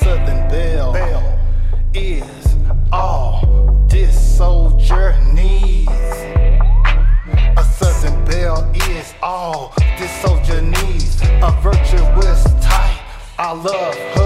[0.00, 1.38] Southern Belle, Belle
[1.92, 2.56] is
[2.90, 5.90] all this soldier needs.
[7.56, 11.20] A Southern Belle is all this soldier needs.
[11.42, 12.98] A virtuous type.
[13.38, 14.19] I love her.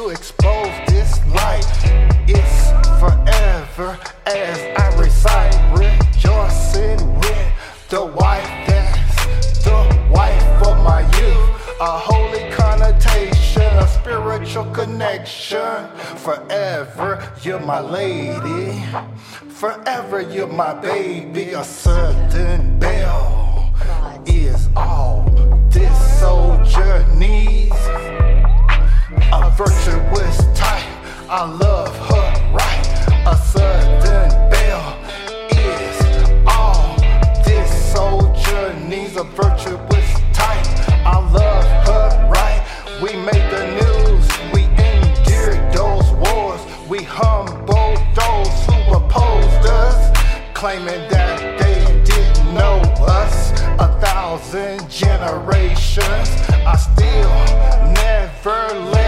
[0.00, 1.66] To expose this light.
[2.26, 9.78] It's forever as I recite, rejoicing with the wife that's the
[10.10, 11.50] wife of my youth.
[11.80, 15.88] A holy connotation, a spiritual connection.
[16.16, 18.82] Forever, you're my lady.
[19.50, 21.50] Forever, you're my baby.
[21.50, 22.09] A Southern
[31.32, 32.86] I love her right.
[33.24, 34.98] A Southern Belle
[35.52, 36.96] is all
[37.44, 39.14] this soldier needs.
[39.14, 40.66] A virtuous type,
[41.06, 42.60] I love her right.
[43.00, 50.10] We made the news, we endured those wars, we humbled those who opposed us,
[50.52, 53.52] claiming that they didn't know us.
[53.78, 56.28] A thousand generations,
[56.66, 57.30] I still
[57.94, 58.99] never let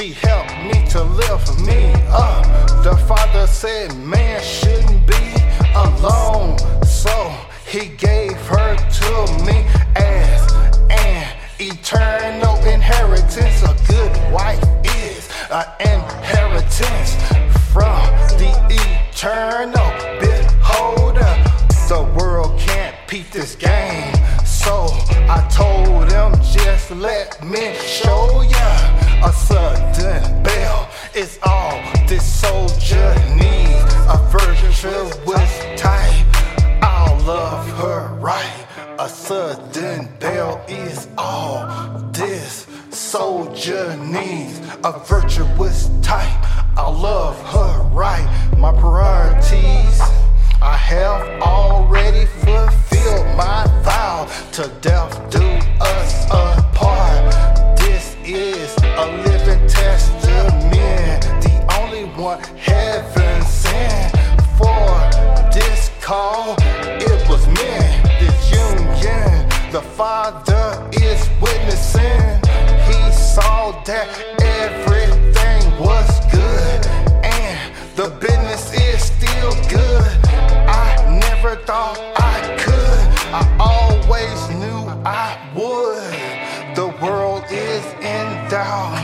[0.00, 2.46] She helped me to lift me up.
[2.82, 5.34] The father said man shouldn't be
[5.74, 6.56] alone.
[6.86, 7.30] So
[7.66, 9.66] he gave her to me
[9.96, 10.52] as
[10.88, 13.62] an eternal inheritance.
[13.62, 17.12] A good wife is an inheritance
[17.70, 18.00] from
[18.40, 21.36] the eternal beholder.
[21.88, 24.14] The world can't beat this game.
[24.46, 24.86] So
[25.28, 28.96] I told him, just let me show ya.
[29.22, 29.30] A
[40.70, 41.66] is all
[42.12, 44.60] this soldier needs.
[44.84, 46.42] A virtuous type,
[46.78, 48.26] I'll love her right.
[48.56, 50.00] My priorities.
[50.62, 55.42] I have already fulfilled my vow to death do
[55.80, 57.78] us apart.
[57.78, 62.42] This is a living testament, the only one
[69.72, 72.40] The Father is witnessing.
[72.90, 74.08] He saw that
[74.42, 76.86] everything was good,
[77.22, 80.10] and the business is still good.
[80.66, 83.00] I never thought I could.
[83.32, 86.74] I always knew I would.
[86.74, 88.98] The world is in doubt,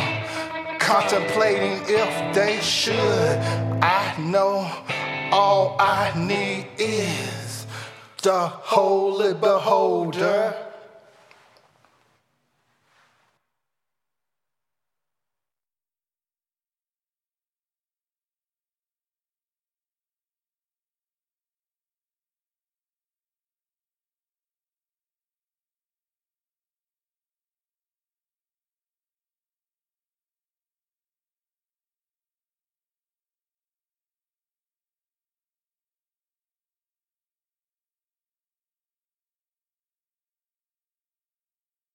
[0.80, 3.38] contemplating if they should.
[3.82, 4.68] I know
[5.30, 7.45] all I need is
[8.26, 10.52] the holy beholder.